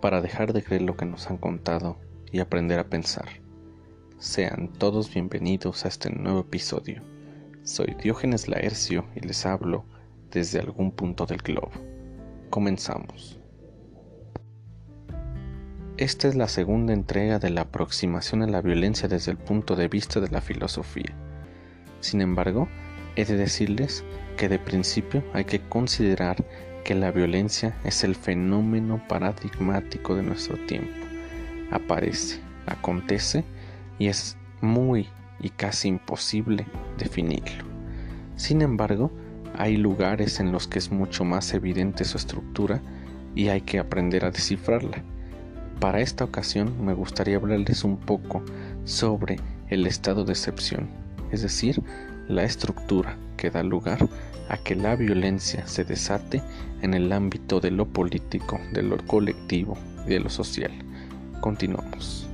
[0.00, 1.98] para dejar de creer lo que nos han contado
[2.32, 3.28] y aprender a pensar.
[4.18, 7.02] Sean todos bienvenidos a este nuevo episodio.
[7.62, 9.84] Soy Diógenes Laercio y les hablo
[10.30, 11.70] desde algún punto del globo.
[12.48, 13.38] Comenzamos.
[15.96, 19.88] Esta es la segunda entrega de la aproximación a la violencia desde el punto de
[19.88, 21.14] vista de la filosofía.
[22.00, 22.68] Sin embargo,
[23.16, 24.02] he de decirles
[24.38, 26.42] que de principio hay que considerar
[26.84, 30.92] que la violencia es el fenómeno paradigmático de nuestro tiempo.
[31.70, 33.44] Aparece, acontece
[33.98, 35.08] y es muy
[35.40, 36.66] y casi imposible
[36.98, 37.64] definirlo.
[38.36, 39.10] Sin embargo,
[39.56, 42.80] hay lugares en los que es mucho más evidente su estructura
[43.34, 45.02] y hay que aprender a descifrarla.
[45.80, 48.42] Para esta ocasión me gustaría hablarles un poco
[48.84, 49.36] sobre
[49.68, 50.88] el estado de excepción,
[51.30, 51.82] es decir,
[52.28, 56.42] la estructura que da lugar a que la violencia se desate
[56.82, 60.72] en el ámbito de lo político, de lo colectivo y de lo social.
[61.40, 62.29] Continuamos.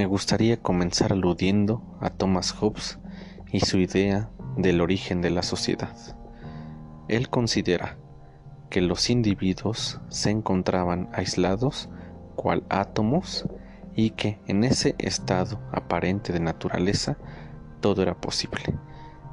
[0.00, 2.98] Me gustaría comenzar aludiendo a Thomas Hobbes
[3.52, 5.94] y su idea del origen de la sociedad.
[7.08, 7.98] Él considera
[8.70, 11.90] que los individuos se encontraban aislados
[12.34, 13.46] cual átomos
[13.94, 17.18] y que en ese estado aparente de naturaleza
[17.82, 18.78] todo era posible.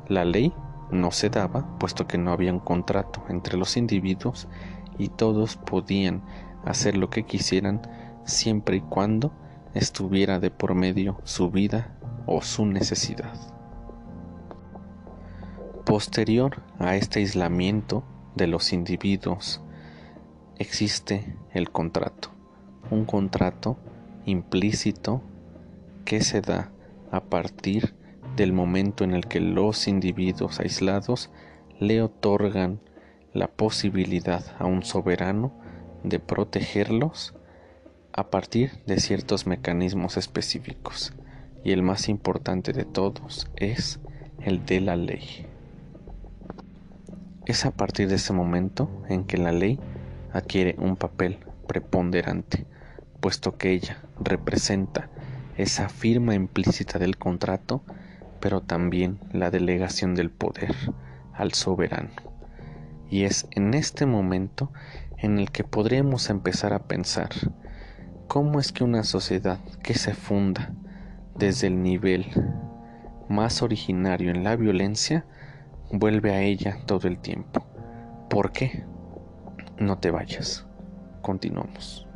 [0.10, 0.54] La ley
[0.92, 4.50] no se daba puesto que no había un contrato entre los individuos
[4.98, 6.26] y todos podían
[6.66, 7.84] hacer lo que quisieran
[8.26, 9.32] siempre y cuando
[9.78, 13.34] estuviera de por medio su vida o su necesidad.
[15.86, 18.04] Posterior a este aislamiento
[18.36, 19.62] de los individuos
[20.58, 22.30] existe el contrato,
[22.92, 23.78] un contrato
[24.26, 25.22] implícito
[26.04, 26.72] que se da
[27.12, 27.96] a partir
[28.36, 31.30] del momento en el que los individuos aislados
[31.80, 32.82] le otorgan
[33.34, 35.54] la posibilidad a un soberano
[36.04, 37.37] de protegerlos
[38.18, 41.14] a partir de ciertos mecanismos específicos
[41.64, 44.00] y el más importante de todos es
[44.42, 45.46] el de la ley.
[47.46, 49.80] Es a partir de ese momento en que la ley
[50.34, 52.66] adquiere un papel preponderante,
[53.20, 55.10] puesto que ella representa
[55.56, 57.84] esa firma implícita del contrato,
[58.40, 60.74] pero también la delegación del poder
[61.34, 62.10] al soberano.
[63.12, 64.72] Y es en este momento
[65.18, 67.30] en el que podremos empezar a pensar
[68.28, 70.74] ¿Cómo es que una sociedad que se funda
[71.36, 72.26] desde el nivel
[73.30, 75.26] más originario en la violencia
[75.94, 77.66] vuelve a ella todo el tiempo?
[78.30, 78.84] ¿Por qué?
[79.80, 80.68] No te vayas.
[81.22, 82.07] Continuamos.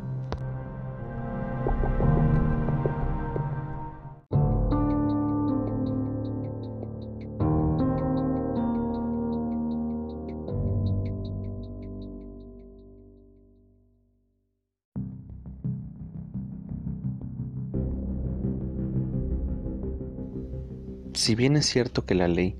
[21.22, 22.58] Si bien es cierto que la ley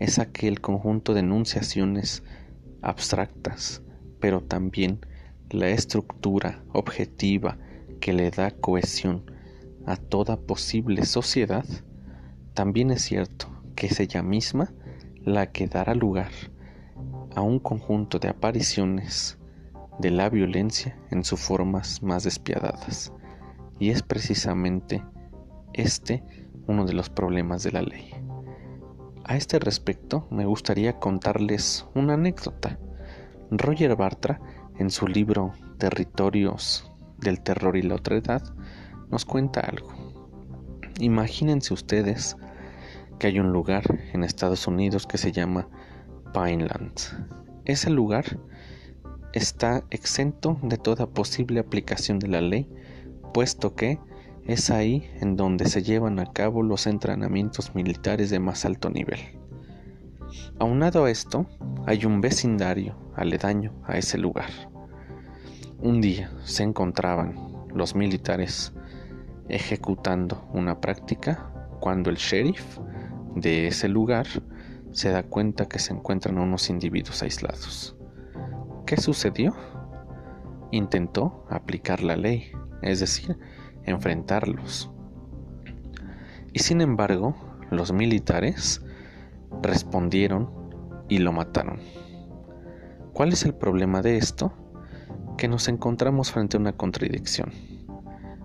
[0.00, 2.24] es aquel conjunto de enunciaciones
[2.82, 3.82] abstractas,
[4.18, 5.06] pero también
[5.48, 7.56] la estructura objetiva
[8.00, 9.30] que le da cohesión
[9.86, 11.64] a toda posible sociedad,
[12.52, 14.72] también es cierto que es ella misma
[15.22, 16.32] la que dará lugar
[17.36, 19.38] a un conjunto de apariciones
[20.00, 23.12] de la violencia en sus formas más despiadadas.
[23.78, 25.00] Y es precisamente
[25.74, 26.24] este
[26.70, 28.14] uno de los problemas de la ley.
[29.24, 32.78] A este respecto, me gustaría contarles una anécdota.
[33.50, 34.40] Roger Bartra,
[34.78, 38.42] en su libro Territorios del Terror y la Otredad,
[39.10, 39.88] nos cuenta algo.
[41.00, 42.36] Imagínense ustedes
[43.18, 45.68] que hay un lugar en Estados Unidos que se llama
[46.32, 46.92] Pineland.
[47.64, 48.38] Ese lugar
[49.32, 52.68] está exento de toda posible aplicación de la ley,
[53.34, 53.98] puesto que
[54.46, 59.20] es ahí en donde se llevan a cabo los entrenamientos militares de más alto nivel.
[60.58, 61.46] Aunado a esto,
[61.86, 64.50] hay un vecindario aledaño a ese lugar.
[65.78, 67.34] Un día se encontraban
[67.74, 68.72] los militares
[69.48, 72.78] ejecutando una práctica cuando el sheriff
[73.34, 74.26] de ese lugar
[74.92, 77.96] se da cuenta que se encuentran unos individuos aislados.
[78.86, 79.54] ¿Qué sucedió?
[80.72, 82.52] Intentó aplicar la ley,
[82.82, 83.36] es decir,
[83.84, 84.90] enfrentarlos.
[86.52, 87.34] Y sin embargo,
[87.70, 88.82] los militares
[89.62, 90.50] respondieron
[91.08, 91.78] y lo mataron.
[93.12, 94.52] ¿Cuál es el problema de esto?
[95.36, 97.50] Que nos encontramos frente a una contradicción.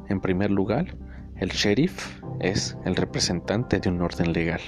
[0.08, 0.98] En primer lugar,
[1.38, 4.62] el sheriff es el representante de un orden legal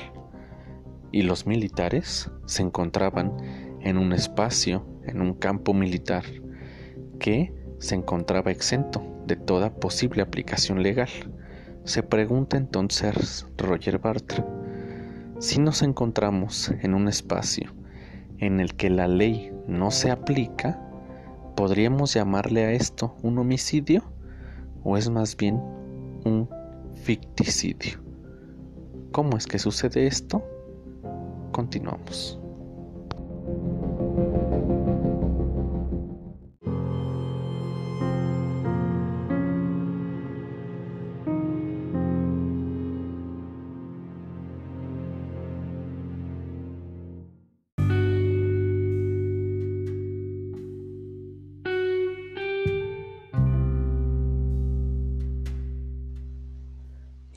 [1.12, 3.38] y los militares se encontraban
[3.82, 6.24] en un espacio, en un campo militar,
[7.20, 11.10] que se encontraba exento de toda posible aplicación legal.
[11.84, 14.46] Se pregunta entonces Roger Bartra,
[15.40, 17.74] si nos encontramos en un espacio
[18.40, 20.82] en el que la ley no se aplica,
[21.56, 24.04] ¿podríamos llamarle a esto un homicidio?
[24.84, 25.56] ¿O es más bien
[26.26, 26.50] un
[26.96, 28.00] ficticidio?
[29.12, 30.44] ¿Cómo es que sucede esto?
[31.52, 32.40] Continuamos.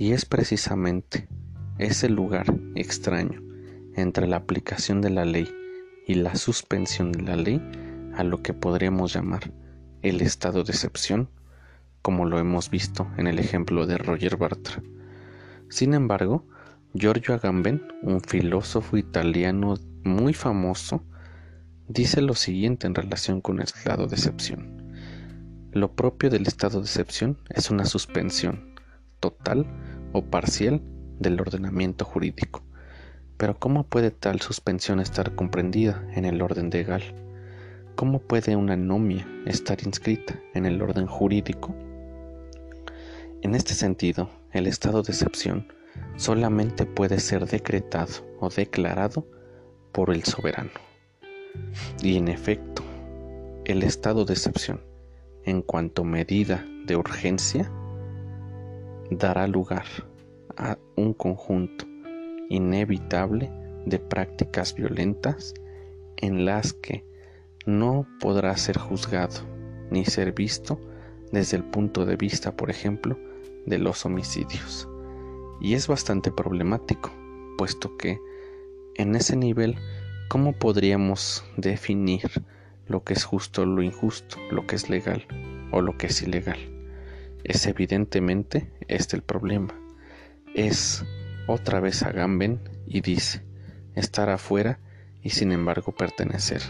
[0.01, 1.29] Y es precisamente
[1.77, 3.43] ese lugar extraño
[3.95, 5.47] entre la aplicación de la ley
[6.07, 7.61] y la suspensión de la ley
[8.17, 9.53] a lo que podríamos llamar
[10.01, 11.29] el estado de excepción,
[12.01, 14.83] como lo hemos visto en el ejemplo de Roger Bartra.
[15.69, 16.47] Sin embargo,
[16.95, 21.05] Giorgio Agamben, un filósofo italiano muy famoso,
[21.89, 24.95] dice lo siguiente en relación con el estado de excepción.
[25.73, 28.71] Lo propio del estado de excepción es una suspensión
[29.21, 29.67] total
[30.13, 30.83] o parcial
[31.19, 32.63] del ordenamiento jurídico.
[33.37, 37.03] Pero ¿cómo puede tal suspensión estar comprendida en el orden legal?
[37.95, 41.75] ¿Cómo puede una anomia estar inscrita en el orden jurídico?
[43.43, 45.69] En este sentido, el estado de excepción
[46.17, 49.27] solamente puede ser decretado o declarado
[49.93, 50.71] por el soberano.
[52.03, 52.83] Y en efecto,
[53.65, 54.81] el estado de excepción,
[55.45, 57.71] en cuanto medida de urgencia,
[59.11, 59.85] dará lugar
[60.57, 61.87] a un conjunto
[62.49, 63.51] inevitable
[63.87, 65.55] de prácticas violentas
[66.17, 67.05] en las que
[67.67, 69.41] no podrá ser juzgado
[69.91, 70.81] ni ser visto
[71.33, 73.19] desde el punto de vista, por ejemplo,
[73.67, 74.89] de los homicidios.
[75.61, 77.11] Y es bastante problemático,
[77.59, 78.19] puesto que
[78.97, 79.77] en ese nivel,
[80.29, 82.31] ¿cómo podríamos definir
[82.87, 85.27] lo que es justo o lo injusto, lo que es legal
[85.71, 86.70] o lo que es ilegal?
[87.45, 89.75] Es evidentemente este el problema.
[90.55, 91.05] Es
[91.47, 93.43] otra vez a Gamben y dice,
[93.95, 94.79] estar afuera
[95.23, 96.63] y sin embargo pertenecer.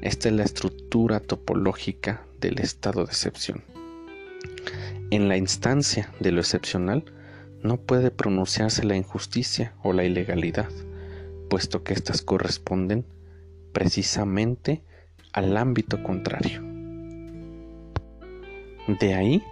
[0.00, 3.64] Esta es la estructura topológica del estado de excepción.
[5.10, 7.04] En la instancia de lo excepcional
[7.62, 10.68] no puede pronunciarse la injusticia o la ilegalidad,
[11.50, 13.04] puesto que éstas corresponden
[13.72, 14.82] precisamente
[15.32, 16.62] al ámbito contrario.
[19.00, 19.42] De ahí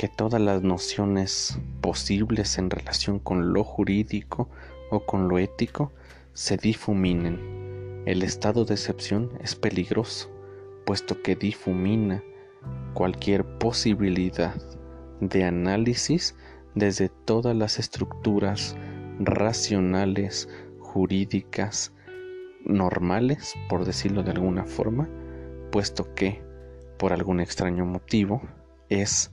[0.00, 4.48] que todas las nociones posibles en relación con lo jurídico
[4.90, 5.92] o con lo ético
[6.32, 8.02] se difuminen.
[8.06, 10.30] El estado de excepción es peligroso,
[10.86, 12.24] puesto que difumina
[12.94, 14.54] cualquier posibilidad
[15.20, 16.34] de análisis
[16.74, 18.76] desde todas las estructuras
[19.18, 20.48] racionales,
[20.78, 21.92] jurídicas,
[22.64, 25.10] normales, por decirlo de alguna forma,
[25.70, 26.42] puesto que,
[26.96, 28.40] por algún extraño motivo,
[28.88, 29.30] es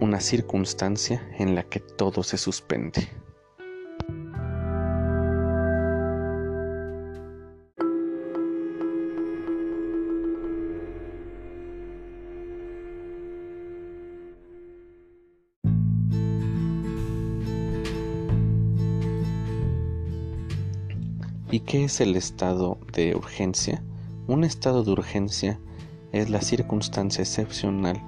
[0.00, 3.08] una circunstancia en la que todo se suspende.
[21.50, 23.82] ¿Y qué es el estado de urgencia?
[24.26, 25.58] Un estado de urgencia
[26.12, 28.00] es la circunstancia excepcional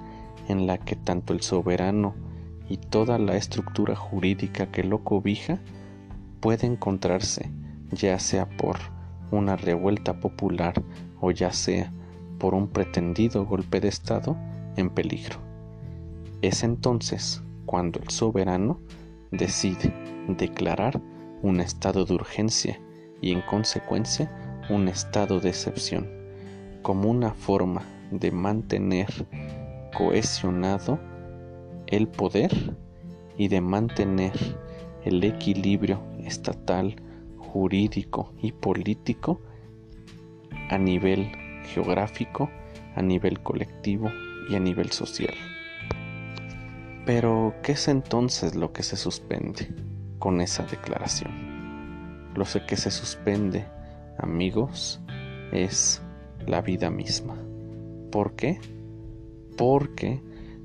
[0.47, 2.15] en la que tanto el soberano
[2.69, 5.59] y toda la estructura jurídica que lo cobija
[6.39, 7.51] puede encontrarse,
[7.91, 8.77] ya sea por
[9.31, 10.81] una revuelta popular
[11.19, 11.91] o ya sea
[12.39, 14.35] por un pretendido golpe de Estado,
[14.77, 15.37] en peligro.
[16.41, 18.79] Es entonces cuando el soberano
[19.31, 19.93] decide
[20.27, 21.01] declarar
[21.41, 22.79] un estado de urgencia
[23.21, 24.31] y en consecuencia
[24.69, 26.09] un estado de excepción,
[26.81, 29.09] como una forma de mantener
[29.95, 30.99] cohesionado
[31.87, 32.51] el poder
[33.37, 34.33] y de mantener
[35.03, 36.95] el equilibrio estatal,
[37.37, 39.41] jurídico y político
[40.69, 41.31] a nivel
[41.73, 42.49] geográfico,
[42.95, 44.09] a nivel colectivo
[44.49, 45.33] y a nivel social.
[47.05, 49.73] Pero, ¿qué es entonces lo que se suspende
[50.19, 52.31] con esa declaración?
[52.35, 53.65] Lo que se suspende,
[54.17, 55.01] amigos,
[55.51, 56.01] es
[56.45, 57.35] la vida misma.
[58.11, 58.59] ¿Por qué?
[59.57, 60.21] Porque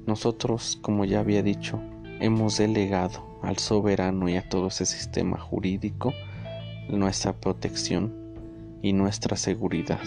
[0.06, 1.80] nosotros, como ya había dicho,
[2.20, 6.12] hemos delegado al soberano y a todo ese sistema jurídico
[6.88, 8.14] nuestra protección
[8.82, 10.00] y nuestra seguridad.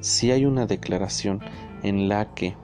[0.00, 1.40] Si hay una declaración
[1.82, 2.56] en la que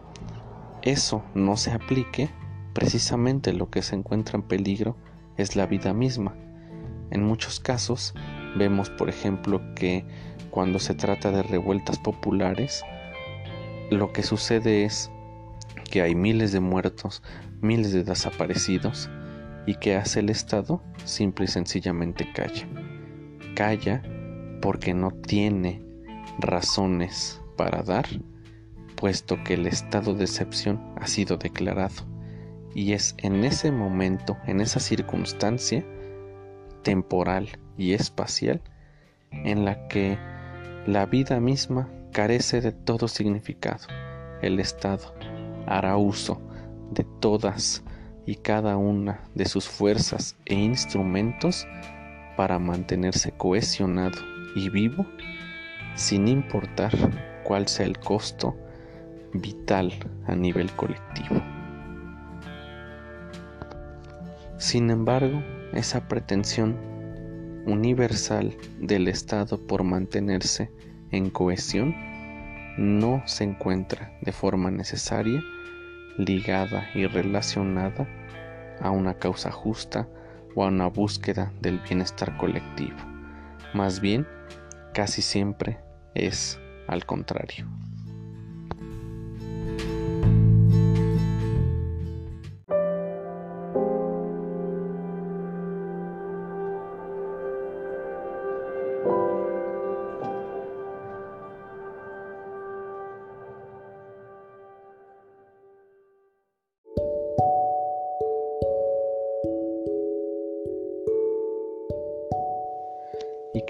[0.83, 2.31] eso no se aplique,
[2.73, 4.97] precisamente lo que se encuentra en peligro
[5.37, 6.35] es la vida misma.
[7.11, 8.15] En muchos casos
[8.57, 10.05] vemos, por ejemplo, que
[10.51, 12.83] cuando se trata de revueltas populares,
[13.91, 15.11] lo que sucede es
[15.91, 17.23] que hay miles de muertos,
[17.61, 19.11] miles de desaparecidos,
[19.67, 22.67] y que hace el Estado simple y sencillamente calla.
[23.55, 24.03] Calla
[24.63, 25.83] porque no tiene
[26.39, 28.07] razones para dar,
[28.97, 32.07] puesto que el estado de excepción ha sido declarado.
[32.75, 35.85] Y es en ese momento, en esa circunstancia
[36.83, 38.63] temporal y espacial,
[39.31, 40.19] en la que
[40.87, 43.87] la vida misma carece de todo significado.
[44.43, 45.15] El Estado
[45.67, 46.41] hará uso
[46.91, 47.83] de todas
[48.27, 51.67] y cada una de sus fuerzas e instrumentos
[52.37, 54.19] para mantenerse cohesionado
[54.55, 55.07] y vivo
[55.95, 56.93] sin importar
[57.45, 58.57] cuál sea el costo
[59.33, 59.93] vital
[60.27, 61.41] a nivel colectivo.
[64.59, 66.77] Sin embargo, esa pretensión
[67.67, 70.71] universal del Estado por mantenerse
[71.11, 71.95] en cohesión
[72.79, 75.43] no se encuentra de forma necesaria
[76.17, 78.09] ligada y relacionada
[78.81, 80.09] a una causa justa
[80.55, 82.97] o a una búsqueda del bienestar colectivo.
[83.75, 84.27] Más bien,
[84.95, 85.79] casi siempre
[86.15, 87.67] es al contrario.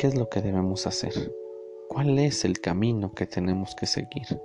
[0.01, 1.13] Qué es lo que debemos hacer?
[1.91, 4.41] ¿Cuál es el camino que tenemos que seguir?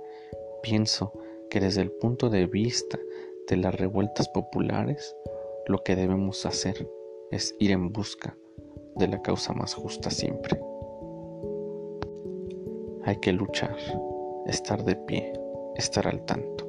[0.62, 1.14] Pienso
[1.48, 2.98] que desde el punto de vista
[3.48, 5.16] de las revueltas populares,
[5.66, 6.86] lo que debemos hacer
[7.30, 8.36] es ir en busca
[8.96, 10.60] de la causa más justa siempre.
[13.04, 13.78] Hay que luchar,
[14.46, 15.32] estar de pie,
[15.74, 16.68] estar al tanto,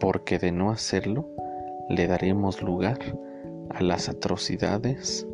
[0.00, 1.30] porque de no hacerlo
[1.88, 2.98] le daremos lugar
[3.70, 5.26] a las atrocidades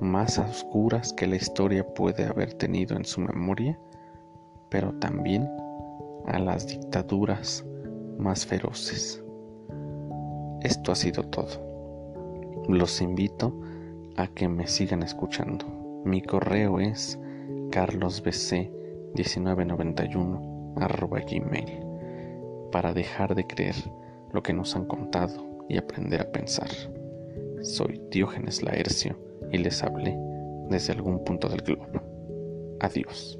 [0.00, 3.78] más oscuras que la historia puede haber tenido en su memoria,
[4.68, 5.46] pero también
[6.26, 7.62] a las dictaduras
[8.18, 9.22] más feroces.
[10.62, 11.62] Esto ha sido todo.
[12.68, 13.52] Los invito
[14.16, 15.66] a que me sigan escuchando.
[16.04, 17.18] Mi correo es
[17.70, 21.78] carlosbc1991 gmail
[22.72, 23.76] para dejar de creer
[24.32, 26.68] lo que nos han contado y aprender a pensar.
[27.64, 29.18] Soy Diógenes Laercio
[29.50, 30.14] y les hablé
[30.68, 31.86] desde algún punto del globo.
[32.80, 33.38] Adiós.